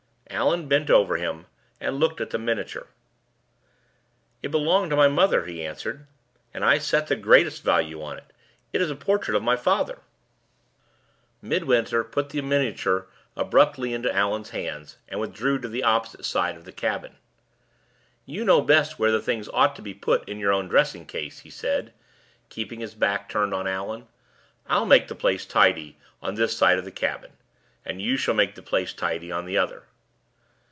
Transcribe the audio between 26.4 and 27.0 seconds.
side of the